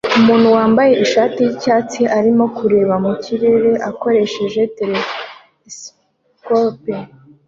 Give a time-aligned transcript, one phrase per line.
[0.19, 6.93] Umuntu wambaye ishati yicyatsi arimo kureba mu kirere akoresheje telesikope